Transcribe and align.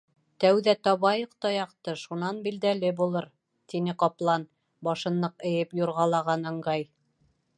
—Тәүҙә 0.43 0.73
табайыҡ 0.85 1.35
таяҡты, 1.45 1.93
шунан 2.03 2.39
билдәле 2.47 2.91
булыр,— 3.03 3.27
тине 3.73 3.95
ҡаплан, 4.05 4.47
башын 4.89 5.23
ныҡ 5.27 5.47
эйеп 5.53 5.79
юрғалаған 5.83 6.53
ыңғай. 6.53 6.91